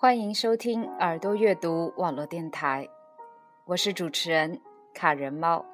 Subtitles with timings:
[0.00, 2.88] 欢迎收听耳朵阅读网络电台，
[3.64, 4.60] 我是主持人
[4.94, 5.66] 卡人猫。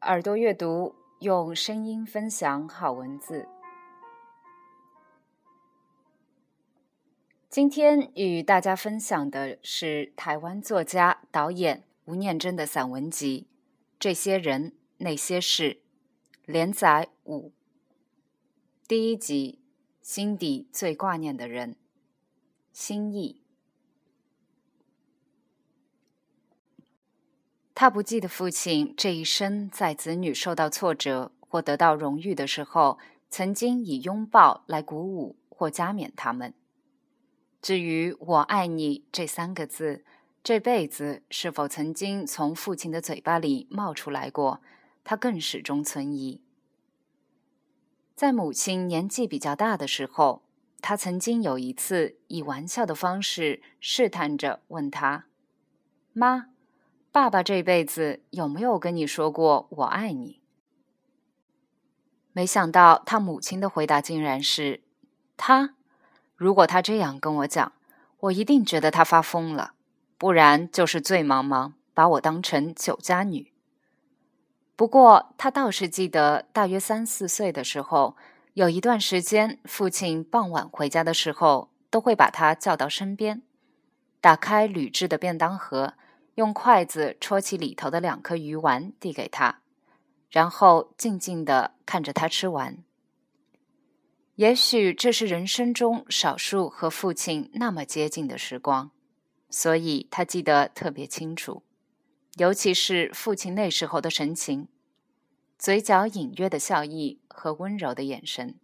[0.00, 3.46] 耳朵阅读用声音分享好文字。
[7.50, 13.46] 今天与大家分享的是台湾作家、导演吴念真的散文集
[13.98, 15.74] 《这些人那些事》，
[16.46, 17.52] 连载五，
[18.88, 19.60] 第一集：
[20.00, 21.76] 心底最挂念的人。
[22.78, 23.40] 心意。
[27.74, 32.98] 他不记得父亲这一生在子女受到挫折或得到荣誉的时候，
[33.30, 36.52] 曾经以拥抱来鼓舞或加冕他们。
[37.62, 40.04] 至于“我爱你”这三个字，
[40.44, 44.60] 这辈子是否曾经从父亲的嘴巴里冒出来过，
[45.02, 46.42] 他更始终存疑。
[48.14, 50.42] 在母亲年纪比较大的时候。
[50.88, 55.26] 他曾经有一次以玩笑的方式试探着问他
[56.14, 56.46] ：“妈，
[57.10, 60.40] 爸爸这辈子有没有跟你说过我爱你？”
[62.32, 64.84] 没想到他母亲的回答竟然是
[65.36, 65.74] ：“他，
[66.36, 67.72] 如果他这样跟我讲，
[68.20, 69.72] 我一定觉得他发疯了，
[70.16, 73.52] 不然就是醉茫茫把我当成酒家女。”
[74.76, 78.16] 不过他倒是记得，大约三四岁的时候。
[78.56, 83.42] 有一段时间，父亲傍晚回家的时候，都会把他叫到身边，
[84.18, 85.92] 打开铝制的便当盒，
[86.36, 89.60] 用筷子戳起里头的两颗鱼丸递给他，
[90.30, 92.78] 然后静静地看着他吃完。
[94.36, 98.90] 也许这是人生中少数和父亲那么接近的时光，
[99.50, 101.62] 所以他记得特别清楚，
[102.36, 104.68] 尤其是父亲那时候的神情。
[105.58, 108.54] 嘴角隐约的笑意和温柔的眼神。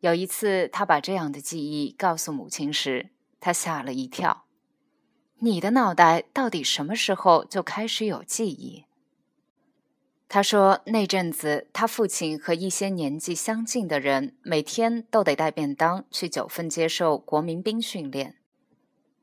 [0.00, 4.46] 有一次，他把这样的记忆告诉母亲时，他吓了一跳
[5.40, 8.86] ：“你的脑袋到底什么时候就开始有记忆？”
[10.26, 18.36] 他说：“那阵子，他父亲和一些年纪相近的人每天都得带便当去九份接受国民兵训练，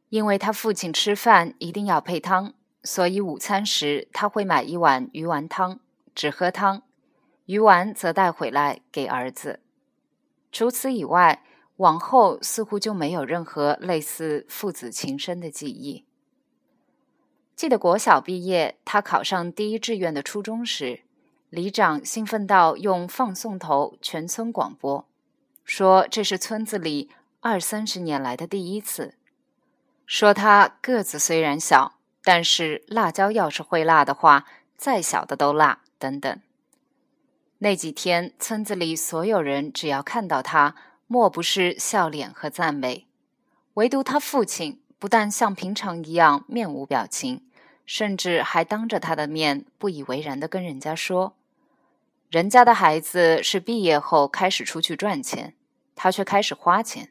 [0.10, 2.54] 因为他父亲吃饭一定要配汤，
[2.84, 5.80] 所以午餐时他会买一碗鱼丸汤。”
[6.14, 6.82] 只喝汤，
[7.48, 9.60] 鱼丸则带回来给儿子。
[10.52, 11.44] 除此以外，
[11.78, 16.06] 往后似乎就没有任何类似父子情深的记忆。
[17.56, 21.02] 记得国小毕业，他考上第一志愿的初中时，
[21.50, 25.08] 里长兴奋到用放送头全村广播，
[25.64, 27.10] 说这是村子里
[27.40, 29.16] 二三十年来的第一次。
[30.06, 35.82] 说他个子虽然小，但是辣椒要是会辣的话，再小的都辣。
[36.00, 36.40] 等等，
[37.60, 40.76] 那几天，村子里所有人只要看到他，
[41.08, 43.08] 莫不是笑脸和赞美。
[43.74, 47.44] 唯独他父亲，不但像平常一样面无表情，
[47.86, 51.36] 甚至还当着他的面不以为然的跟人家说
[52.30, 55.56] ：“人家的孩子是毕业后开始出去赚钱，
[55.96, 57.10] 他却开始花钱，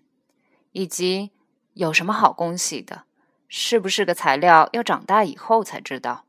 [0.71, 1.33] 以及
[1.75, 3.03] 有什么好恭喜的？
[3.49, 6.25] 是不是个材料，要长大以后才知道。”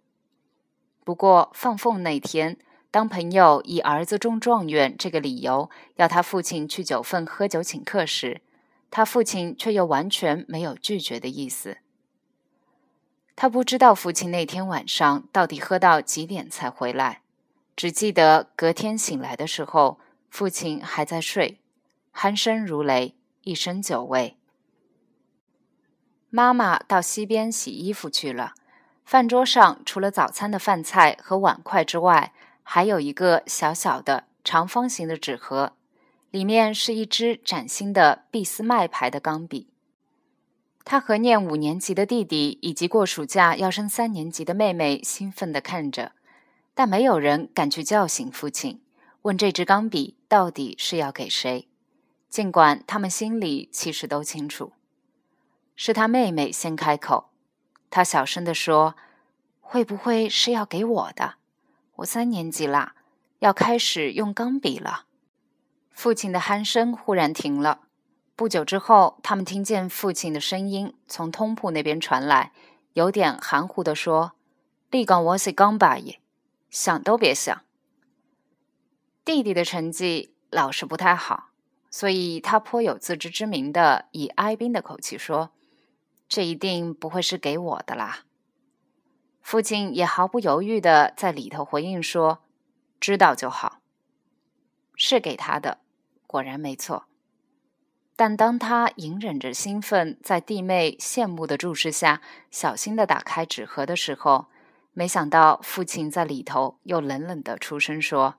[1.06, 2.57] 不过放凤那天，
[2.97, 8.41] 当朋友以儿子中状元这个理由要他父亲去九份喝酒请客时，
[8.89, 11.77] 他父亲却又完全没有拒绝的意思。
[13.35, 17.21] 他不知道父亲那天晚上到底喝到几点才回来，
[17.75, 19.99] 只记得隔天醒来的时候，
[20.31, 21.59] 父亲还在睡，
[22.15, 24.37] 鼾声如雷，一身酒味。
[26.31, 28.55] 妈妈到溪边洗衣服去了。
[29.05, 32.33] 饭桌上除了早餐的饭菜和碗筷之外，
[32.69, 35.71] 还有一个小小的长方形的纸盒，
[36.31, 39.69] 里面是一支崭新的俾斯麦牌的钢笔。
[40.83, 46.12] 他和念五年级的弟弟以及过暑假要升三年级的妹妹兴奋地看着，
[46.74, 48.81] 但没有人敢去叫醒父亲，
[49.21, 51.69] 问这支钢笔到底是要给谁。
[52.30, 54.74] 尽管他们心里其实都清楚，
[55.77, 57.30] 是他妹妹先开口。
[57.89, 58.97] 他小声地说
[59.62, 61.36] ：“会不会是要给我的？
[61.97, 62.95] 我三年级啦，
[63.39, 65.05] 要开始用钢笔了。”
[65.91, 67.81] 父亲的鼾声忽然停了。
[68.35, 72.51] 不久之后，他们听见父亲的声音从通铺那边传来，
[72.94, 74.33] 有点含糊地说
[74.91, 76.19] ：“立岗我是钢把爷，
[76.69, 77.63] 想都别想。”
[79.25, 81.50] 弟弟的成绩老是不太好，
[81.89, 85.50] 所以他颇有自知之明的以哀兵的口气说。
[86.29, 88.25] 这一定不会是给我的啦。
[89.47, 92.39] 父亲也毫不犹豫的在里头回应说
[92.99, 93.79] ：“知道就好。”
[94.94, 95.77] 是给他的，
[96.27, 97.05] 果然没错。
[98.17, 102.21] 但当他隐忍着兴奋，在弟妹羡慕的注视下，
[102.51, 104.47] 小心地打开纸盒的时候，
[104.91, 108.35] 没想到父亲在里头又冷冷地出声说：“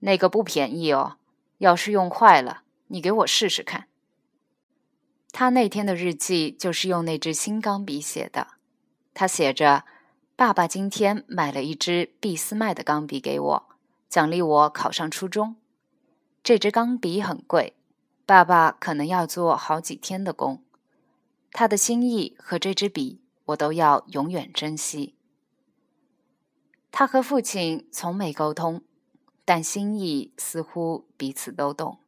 [0.00, 1.16] 那个不便宜哦，
[1.56, 3.88] 要是用坏了，你给我试试看。”
[5.32, 8.48] 他那天的日记就是用那支新钢笔写的。
[9.14, 9.86] 他写着
[10.38, 13.66] ：“爸爸今天买了一支俾斯麦的钢笔给我，
[14.06, 15.56] 奖励我考上初中。
[16.44, 17.72] 这支钢笔很贵。”
[18.26, 20.62] 爸爸可能要做好几天的工，
[21.52, 25.14] 他的心意和这支笔，我都要永远珍惜。
[26.90, 28.82] 他和父亲从没沟通，
[29.44, 32.00] 但心意似乎彼此都懂。